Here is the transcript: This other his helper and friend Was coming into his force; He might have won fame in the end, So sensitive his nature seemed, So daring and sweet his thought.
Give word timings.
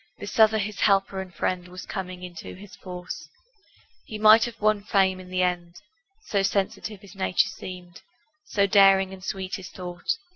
This 0.17 0.39
other 0.39 0.57
his 0.57 0.79
helper 0.79 1.21
and 1.21 1.31
friend 1.31 1.67
Was 1.67 1.85
coming 1.85 2.23
into 2.23 2.55
his 2.55 2.75
force; 2.75 3.29
He 4.03 4.17
might 4.17 4.45
have 4.45 4.59
won 4.59 4.81
fame 4.81 5.19
in 5.19 5.29
the 5.29 5.43
end, 5.43 5.75
So 6.23 6.41
sensitive 6.41 7.01
his 7.01 7.13
nature 7.13 7.49
seemed, 7.49 8.01
So 8.43 8.65
daring 8.65 9.13
and 9.13 9.23
sweet 9.23 9.57
his 9.57 9.69
thought. 9.69 10.17